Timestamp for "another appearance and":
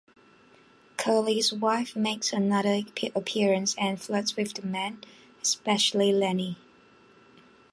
2.33-4.01